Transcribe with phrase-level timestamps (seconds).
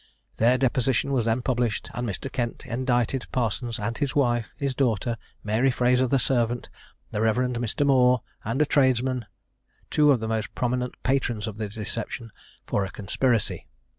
[0.37, 2.31] Their deposition was then published; and Mr.
[2.31, 6.69] Kent indicted Parsons and his wife, his daughter, Mary Frazer the servant,
[7.11, 7.35] the Rev.
[7.35, 7.85] Mr.
[7.85, 9.27] Moor, and a tradesman,
[9.91, 12.31] two of the most prominent patrons of the deception,
[12.65, 13.67] for a conspiracy.